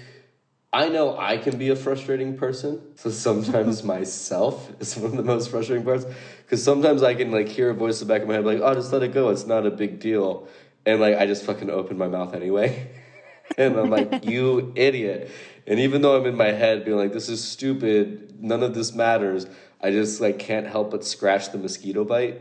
[0.73, 2.81] I know I can be a frustrating person.
[2.97, 6.07] So sometimes myself is one of the most frustrating parts.
[6.39, 8.61] Because sometimes I can like hear a voice in the back of my head like,
[8.61, 9.29] oh, just let it go.
[9.29, 10.49] It's not a big deal.
[10.87, 12.89] And like I just fucking open my mouth anyway.
[13.59, 15.31] and I'm like, you idiot.
[15.67, 18.95] And even though I'm in my head being like, this is stupid, none of this
[18.95, 19.47] matters,
[19.81, 22.41] I just like can't help but scratch the mosquito bite.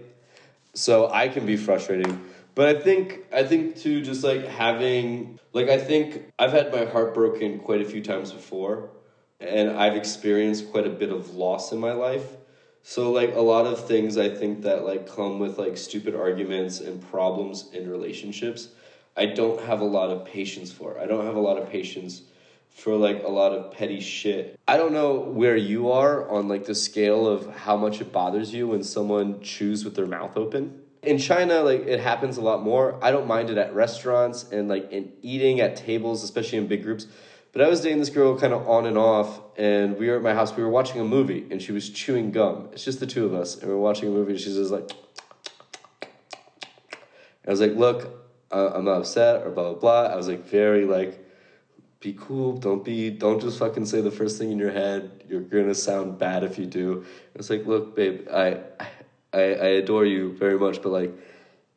[0.74, 2.31] So I can be frustrating.
[2.54, 6.86] But I think I think too just like having like I think I've had my
[6.86, 8.90] heart broken quite a few times before
[9.40, 12.26] and I've experienced quite a bit of loss in my life.
[12.84, 16.80] So like a lot of things I think that like come with like stupid arguments
[16.80, 18.70] and problems in relationships
[19.16, 20.98] I don't have a lot of patience for.
[21.00, 22.24] I don't have a lot of patience
[22.72, 24.60] for like a lot of petty shit.
[24.68, 28.54] I don't know where you are on like the scale of how much it bothers
[28.54, 30.82] you when someone chews with their mouth open.
[31.04, 32.98] In China, like it happens a lot more.
[33.04, 36.84] I don't mind it at restaurants and like in eating at tables, especially in big
[36.84, 37.08] groups.
[37.54, 40.22] But I was dating this girl kind of on and off, and we were at
[40.22, 40.56] my house.
[40.56, 42.70] We were watching a movie, and she was chewing gum.
[42.72, 44.32] It's just the two of us, and we are watching a movie.
[44.32, 44.90] And she's just like,
[47.46, 48.08] I was like, "Look,
[48.52, 50.14] uh, I'm not upset or blah blah blah.
[50.14, 51.26] I was like very like,
[52.02, 52.58] be cool.
[52.58, 53.12] Don't be.
[53.12, 55.24] Don't just fucking say the first thing in your head.
[55.30, 57.06] You're gonna sound bad if you do.
[57.36, 58.58] It's like, look, babe, I,
[59.32, 61.14] I, I adore you very much, but like,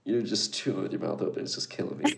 [0.05, 1.43] you're just chewing with your mouth open.
[1.43, 2.15] It's just killing me.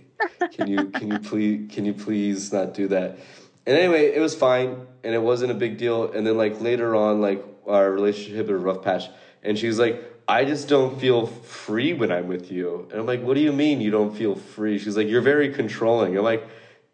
[0.53, 3.19] can you can you please can you please not do that?
[3.67, 6.13] And anyway, it was fine, and it wasn't a big deal.
[6.13, 9.09] And then like later on, like our relationship hit a rough patch,
[9.43, 12.87] and she's like, I just don't feel free when I'm with you.
[12.93, 14.79] And I'm like, what do you mean you don't feel free?
[14.79, 16.17] She's like, you're very controlling.
[16.17, 16.47] I'm like,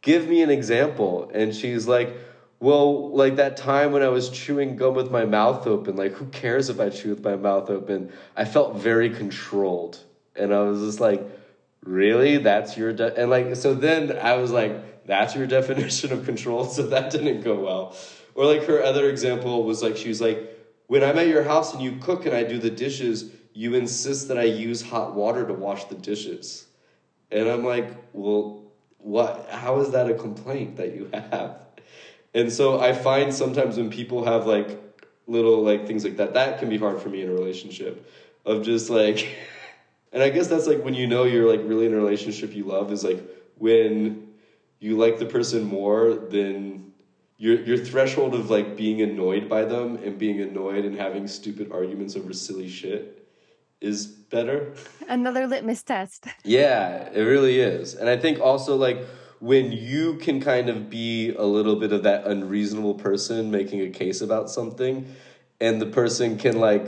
[0.02, 1.30] give me an example.
[1.32, 2.16] And she's like,
[2.60, 6.26] well, like that time when I was chewing gum with my mouth open, like, who
[6.26, 8.12] cares if I chew with my mouth open?
[8.36, 9.98] I felt very controlled.
[10.36, 11.24] And I was just like,
[11.84, 12.38] really?
[12.38, 13.18] That's your, de-?
[13.18, 16.64] and like, so then I was like, that's your definition of control?
[16.66, 17.96] So that didn't go well.
[18.34, 20.48] Or like her other example was like, she was like,
[20.86, 24.28] when I'm at your house and you cook and I do the dishes, you insist
[24.28, 26.66] that I use hot water to wash the dishes.
[27.30, 28.71] And I'm like, well,
[29.02, 29.48] what?
[29.50, 31.60] How is that a complaint that you have?
[32.34, 34.80] And so I find sometimes when people have like
[35.26, 38.08] little like things like that, that can be hard for me in a relationship
[38.44, 39.28] of just like,
[40.12, 42.64] and I guess that's like when you know you're like really in a relationship you
[42.64, 43.22] love is like
[43.58, 44.28] when
[44.78, 46.92] you like the person more than
[47.38, 51.70] your your threshold of like being annoyed by them and being annoyed and having stupid
[51.72, 53.21] arguments over silly shit
[53.82, 54.72] is better.
[55.08, 56.26] Another litmus test.
[56.44, 57.94] Yeah, it really is.
[57.94, 59.04] And I think also like
[59.40, 63.90] when you can kind of be a little bit of that unreasonable person making a
[63.90, 65.14] case about something
[65.60, 66.86] and the person can like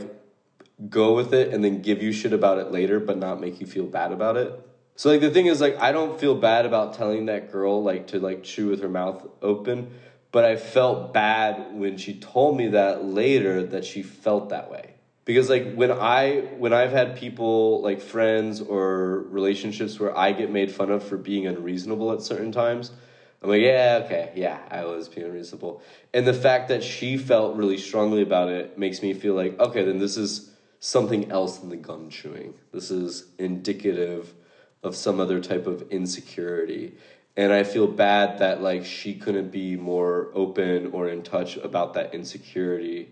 [0.89, 3.67] go with it and then give you shit about it later but not make you
[3.67, 4.59] feel bad about it.
[4.95, 8.07] So like the thing is like I don't feel bad about telling that girl like
[8.07, 9.91] to like chew with her mouth open
[10.31, 14.94] but I felt bad when she told me that later that she felt that way.
[15.25, 20.51] Because like when I when I've had people like friends or relationships where I get
[20.51, 22.91] made fun of for being unreasonable at certain times,
[23.41, 25.81] I'm like, yeah, okay, yeah, I was being unreasonable.
[26.13, 29.83] And the fact that she felt really strongly about it makes me feel like, okay,
[29.83, 32.53] then this is something else than the gum chewing.
[32.71, 34.33] This is indicative
[34.83, 36.93] of some other type of insecurity
[37.35, 41.93] and i feel bad that like she couldn't be more open or in touch about
[41.95, 43.09] that insecurity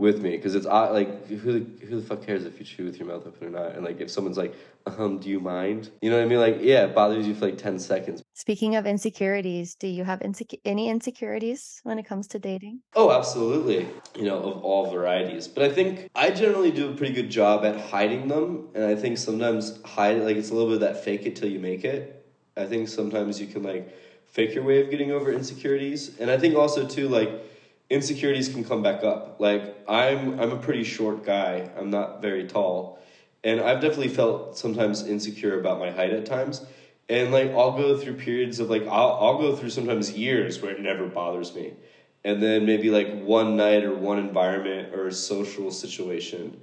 [0.00, 2.86] with me because it's odd, like who the, who the fuck cares if you chew
[2.86, 3.76] with your mouth open or not?
[3.76, 4.54] And like if someone's like
[4.86, 5.90] um do you mind?
[6.00, 6.40] You know what i mean?
[6.40, 8.22] Like yeah it bothers you for like 10 seconds.
[8.32, 12.80] Speaking of insecurities, do you have insec- any insecurities when it comes to dating?
[12.96, 13.86] oh absolutely.
[14.16, 15.46] You know of all varieties.
[15.46, 18.68] But i think i generally do a pretty good job at hiding them.
[18.74, 21.50] And i think sometimes hide like it's a little bit of that fake it till
[21.50, 22.24] you make it.
[22.56, 23.94] I think sometimes you can like
[24.26, 26.18] fake your way of getting over insecurities.
[26.18, 27.30] And i think also too like
[27.90, 29.36] insecurities can come back up.
[29.38, 31.68] Like I'm I'm a pretty short guy.
[31.76, 32.98] I'm not very tall.
[33.42, 36.62] And I've definitely felt sometimes insecure about my height at times.
[37.08, 40.72] And like I'll go through periods of like I'll I'll go through sometimes years where
[40.72, 41.72] it never bothers me.
[42.22, 46.60] And then maybe like one night or one environment or social situation,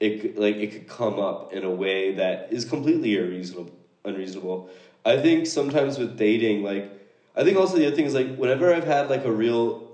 [0.00, 3.70] it like it could come up in a way that is completely unreasonable
[4.04, 4.68] unreasonable.
[5.04, 6.90] I think sometimes with dating, like
[7.34, 9.91] I think also the other thing is like whenever I've had like a real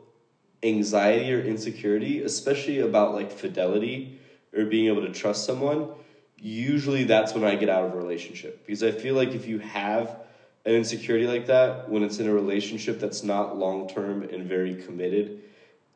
[0.63, 4.19] anxiety or insecurity, especially about like fidelity
[4.55, 5.89] or being able to trust someone,
[6.37, 8.67] usually that's when I get out of a relationship.
[8.67, 10.17] Because I feel like if you have
[10.65, 14.75] an insecurity like that, when it's in a relationship that's not long term and very
[14.75, 15.41] committed,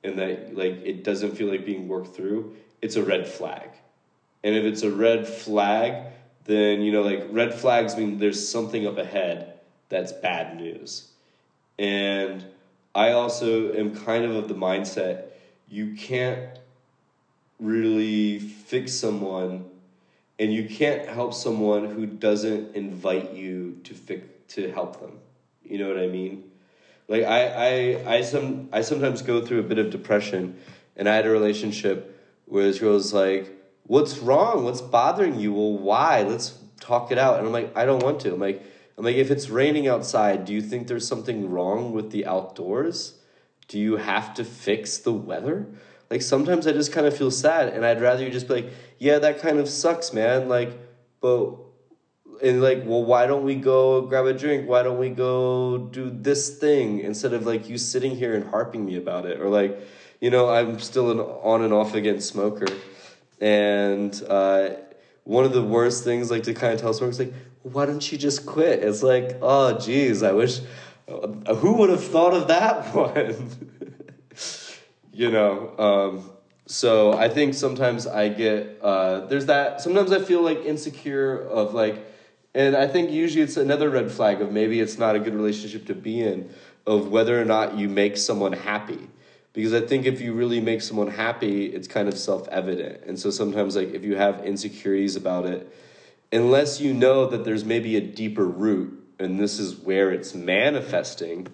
[0.05, 3.71] and that like it doesn't feel like being worked through, it's a red flag.
[4.45, 6.13] And if it's a red flag,
[6.45, 9.55] then you know like red flags mean there's something up ahead
[9.89, 11.09] that's bad news.
[11.79, 12.45] And
[12.95, 15.25] I also am kind of of the mindset
[15.69, 16.59] you can't
[17.59, 19.65] really fix someone
[20.39, 25.19] and you can't help someone who doesn't invite you to fix to help them.
[25.65, 26.51] You know what I mean?
[27.09, 30.59] Like I I I some I sometimes go through a bit of depression
[30.97, 33.51] and I had a relationship where this girl was like,
[33.87, 34.65] What's wrong?
[34.65, 35.53] What's bothering you?
[35.53, 36.23] Well, why?
[36.23, 37.39] Let's talk it out.
[37.39, 38.35] And I'm like, I don't want to.
[38.35, 38.63] I'm like,
[38.97, 43.15] I'm like, if it's raining outside, do you think there's something wrong with the outdoors?
[43.69, 45.67] Do you have to fix the weather?
[46.11, 48.73] Like sometimes I just kind of feel sad and I'd rather you just be like,
[48.99, 50.49] yeah, that kind of sucks, man.
[50.49, 50.79] Like,
[51.21, 51.57] but
[52.43, 54.69] and like, well, why don't we go grab a drink?
[54.69, 58.85] Why don't we go do this thing instead of like you sitting here and harping
[58.85, 59.41] me about it?
[59.41, 59.81] Or like,
[60.21, 62.67] you know, I'm still an on and off again smoker.
[63.41, 64.71] And uh,
[65.25, 68.19] one of the worst things like to kind of tell smokers like, why don't you
[68.19, 68.83] just quit?
[68.83, 70.61] It's like, oh, geez, I wish.
[71.09, 73.51] Uh, who would have thought of that one?
[75.13, 75.77] you know.
[75.79, 76.31] Um,
[76.67, 79.81] so I think sometimes I get uh, there's that.
[79.81, 82.05] Sometimes I feel like insecure of like,
[82.55, 85.87] and I think usually it's another red flag of maybe it's not a good relationship
[85.87, 86.51] to be in
[86.87, 89.09] of whether or not you make someone happy.
[89.53, 93.05] Because I think if you really make someone happy, it's kind of self evident.
[93.07, 95.71] And so sometimes, like, if you have insecurities about it,
[96.33, 101.47] unless you know that there's maybe a deeper root and this is where it's manifesting,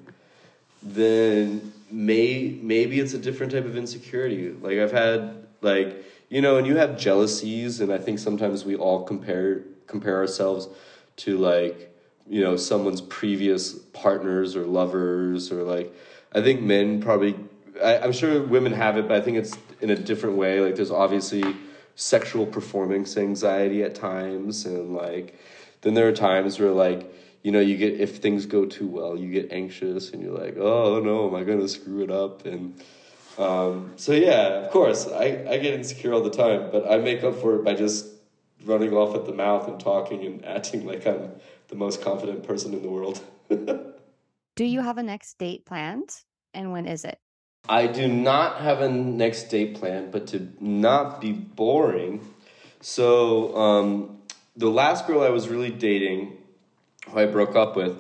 [0.82, 4.50] then may maybe it's a different type of insecurity.
[4.50, 8.76] Like I've had like you know, and you have jealousies, and I think sometimes we
[8.76, 10.68] all compare compare ourselves
[11.16, 11.94] to like
[12.28, 15.92] you know someone's previous partners or lovers or like
[16.32, 17.34] I think men probably
[17.83, 20.61] I, I'm sure women have it, but I think it's in a different way.
[20.61, 21.57] Like there's obviously
[21.95, 25.38] sexual performance anxiety at times, and like
[25.83, 27.12] then there are times where like
[27.43, 30.57] you know, you get if things go too well, you get anxious and you're like,
[30.59, 32.45] oh no, am I gonna screw it up?
[32.45, 32.81] And
[33.38, 37.23] um, so yeah, of course, I, I get insecure all the time, but I make
[37.23, 38.07] up for it by just
[38.64, 41.31] running off at the mouth and talking and acting like I'm
[41.69, 43.23] the most confident person in the world.
[44.57, 46.23] Do you have a next date planned?
[46.53, 47.21] And when is it?
[47.68, 52.26] I do not have a next date plan, but to not be boring,
[52.81, 54.18] so um,
[54.57, 56.37] the last girl I was really dating
[57.09, 57.96] who I broke up with,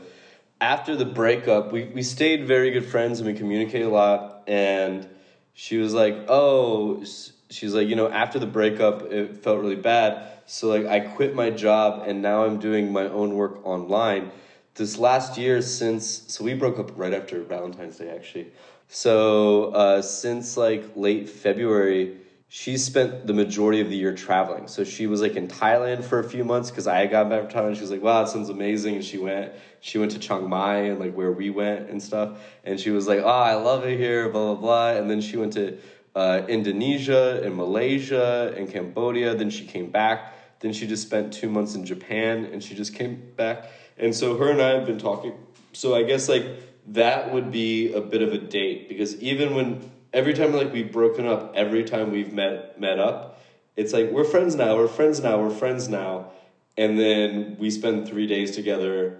[0.60, 4.42] after the breakup, we, we stayed very good friends and we communicated a lot.
[4.46, 5.08] And
[5.54, 7.04] she was like, Oh,
[7.50, 10.26] she's like, you know, after the breakup, it felt really bad.
[10.46, 14.30] So, like, I quit my job and now I'm doing my own work online.
[14.74, 18.52] This last year, since, so we broke up right after Valentine's Day, actually.
[18.88, 22.16] So, uh, since like late February,
[22.48, 24.68] she spent the majority of the year traveling.
[24.68, 27.60] So she was like in Thailand for a few months because I got back from
[27.60, 27.74] Thailand.
[27.74, 29.52] She was like, "Wow, that sounds amazing!" And she went.
[29.80, 32.38] She went to Chiang Mai and like where we went and stuff.
[32.64, 34.90] And she was like, "Oh, I love it here." Blah blah blah.
[34.98, 35.76] And then she went to
[36.16, 39.34] uh, Indonesia and Malaysia and Cambodia.
[39.34, 40.34] Then she came back.
[40.60, 43.70] Then she just spent two months in Japan and she just came back.
[43.98, 45.34] And so her and I have been talking.
[45.74, 46.46] So I guess like
[46.92, 50.92] that would be a bit of a date because even when every time like we've
[50.92, 53.40] broken up, every time we've met met up,
[53.76, 56.32] it's like we're friends now, we're friends now, we're friends now.
[56.76, 59.18] and then we spend three days together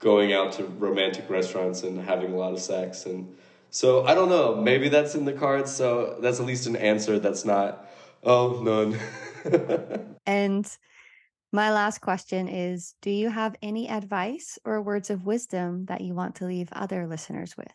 [0.00, 3.34] going out to romantic restaurants and having a lot of sex and
[3.70, 7.18] so i don't know maybe that's in the cards so that's at least an answer
[7.18, 7.88] that's not
[8.24, 8.98] oh none
[10.26, 10.76] and
[11.52, 16.14] my last question is Do you have any advice or words of wisdom that you
[16.14, 17.72] want to leave other listeners with?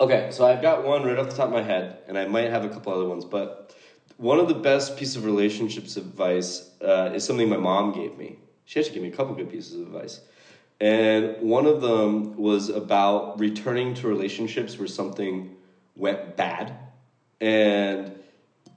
[0.00, 2.50] Okay, so I've got one right off the top of my head, and I might
[2.50, 3.74] have a couple other ones, but
[4.16, 8.38] one of the best pieces of relationships advice uh, is something my mom gave me.
[8.64, 10.20] She actually gave me a couple good pieces of advice.
[10.80, 15.54] And one of them was about returning to relationships where something
[15.94, 16.76] went bad.
[17.40, 18.18] And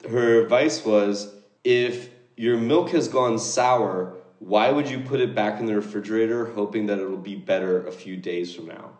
[0.09, 1.33] her advice was
[1.63, 6.45] if your milk has gone sour, why would you put it back in the refrigerator
[6.45, 8.91] hoping that it'll be better a few days from now?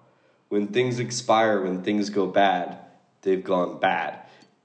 [0.50, 2.78] When things expire, when things go bad,
[3.22, 4.20] they've gone bad.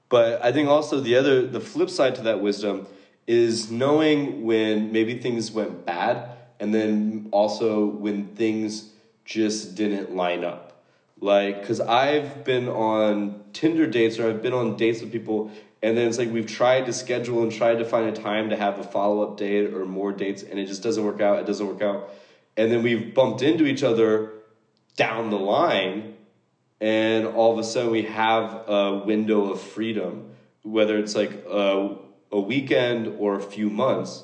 [0.09, 2.87] But I think also the other, the flip side to that wisdom
[3.27, 8.89] is knowing when maybe things went bad and then also when things
[9.25, 10.83] just didn't line up.
[11.19, 15.51] Like, because I've been on Tinder dates or I've been on dates with people
[15.83, 18.55] and then it's like we've tried to schedule and tried to find a time to
[18.55, 21.39] have a follow up date or more dates, and it just doesn't work out.
[21.39, 22.09] It doesn't work out.
[22.55, 24.31] And then we've bumped into each other
[24.95, 26.15] down the line,
[26.79, 30.31] and all of a sudden we have a window of freedom,
[30.63, 31.95] whether it's like a,
[32.31, 34.23] a weekend or a few months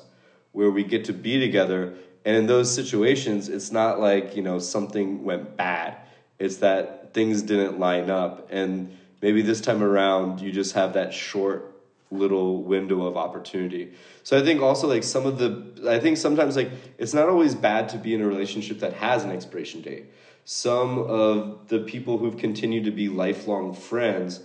[0.52, 1.94] where we get to be together.
[2.24, 5.96] And in those situations, it's not like, you know, something went bad.
[6.38, 8.48] It's that things didn't line up.
[8.50, 11.74] And maybe this time around you just have that short
[12.10, 13.92] little window of opportunity.
[14.22, 17.54] So I think also like some of the I think sometimes like it's not always
[17.54, 20.06] bad to be in a relationship that has an expiration date.
[20.44, 24.40] Some of the people who've continued to be lifelong friends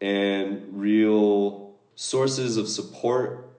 [0.00, 3.50] and real sources of support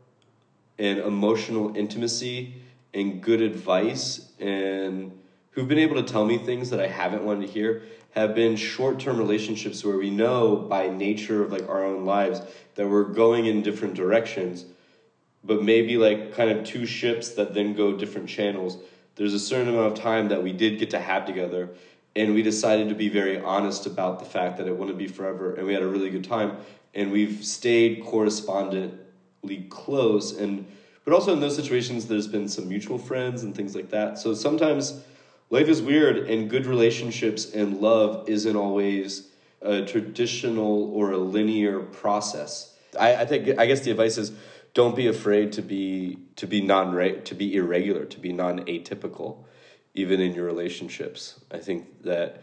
[0.77, 2.55] and emotional intimacy
[2.93, 5.11] and good advice and
[5.51, 8.55] who've been able to tell me things that I haven't wanted to hear have been
[8.55, 12.41] short-term relationships where we know by nature of like our own lives
[12.75, 14.65] that we're going in different directions
[15.43, 18.77] but maybe like kind of two ships that then go different channels.
[19.15, 21.69] There's a certain amount of time that we did get to have together
[22.15, 25.55] and we decided to be very honest about the fact that it wouldn't be forever
[25.55, 26.57] and we had a really good time
[26.93, 30.65] and we've stayed correspondently close and
[31.05, 34.19] but also in those situations there's been some mutual friends and things like that.
[34.19, 35.01] So sometimes
[35.49, 39.29] life is weird and good relationships and love isn't always
[39.61, 42.75] a traditional or a linear process.
[42.99, 44.31] I, I think i guess the advice is
[44.73, 49.43] don't be afraid to be to be non to be irregular to be non atypical
[49.95, 51.39] even in your relationships.
[51.51, 52.41] I think that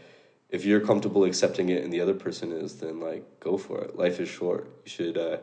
[0.51, 3.97] if you're comfortable accepting it and the other person is then like go for it.
[3.97, 4.71] Life is short.
[4.85, 5.39] You should uh,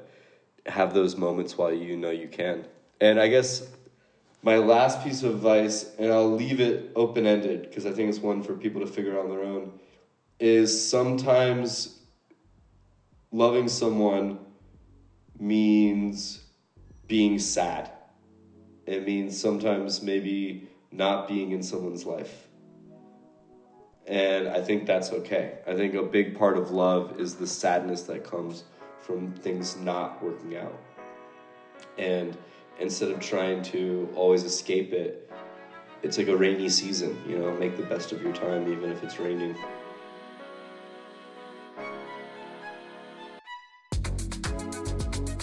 [0.65, 2.65] have those moments while you know you can.
[3.01, 3.67] And i guess
[4.43, 8.19] my last piece of advice, and I'll leave it open ended because I think it's
[8.19, 9.71] one for people to figure out on their own,
[10.39, 11.99] is sometimes
[13.31, 14.39] loving someone
[15.39, 16.41] means
[17.07, 17.89] being sad.
[18.85, 22.47] It means sometimes maybe not being in someone's life.
[24.05, 25.59] And I think that's okay.
[25.65, 28.65] I think a big part of love is the sadness that comes
[28.99, 30.77] from things not working out.
[31.97, 32.37] And
[32.79, 35.31] instead of trying to always escape it,
[36.01, 39.03] it's like a rainy season, you know, make the best of your time even if
[39.03, 39.55] it's raining.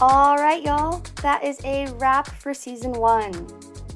[0.03, 3.33] All right, y'all, that is a wrap for season one.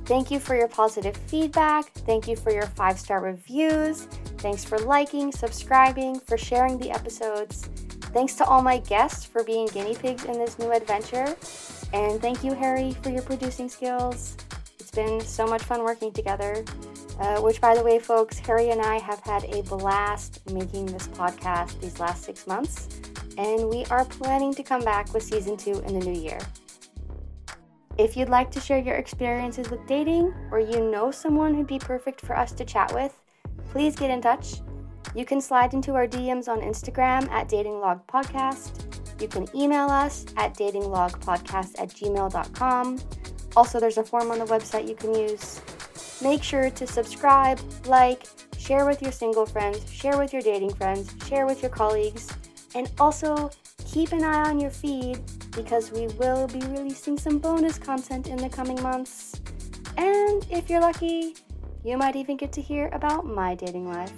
[0.05, 1.91] Thank you for your positive feedback.
[1.93, 4.03] Thank you for your five star reviews.
[4.37, 7.70] Thanks for liking, subscribing, for sharing the episodes.
[8.15, 11.37] Thanks to all my guests for being guinea pigs in this new adventure.
[11.93, 14.37] And thank you, Harry, for your producing skills.
[14.79, 16.65] It's been so much fun working together.
[17.19, 21.07] Uh, which, by the way, folks, Harry and I have had a blast making this
[21.09, 22.89] podcast these last six months,
[23.39, 26.41] and we are planning to come back with season two in the new year.
[27.99, 31.79] If you'd like to share your experiences with dating, or you know someone who'd be
[31.79, 33.17] perfect for us to chat with,
[33.71, 34.61] please get in touch.
[35.15, 38.85] You can slide into our DMs on Instagram at Dating Log Podcast
[39.21, 42.99] you can email us at datinglogpodcast at gmail.com.
[43.57, 45.61] Also, there's a form on the website you can use.
[46.23, 48.25] Make sure to subscribe, like,
[48.59, 52.29] share with your single friends, share with your dating friends, share with your colleagues,
[52.75, 53.51] and also
[53.87, 55.21] keep an eye on your feed
[55.55, 59.41] because we will be releasing some bonus content in the coming months.
[59.97, 61.37] And if you're lucky,
[61.85, 64.12] you might even get to hear about my dating life.